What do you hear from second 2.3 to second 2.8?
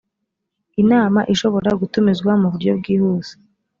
mu buryo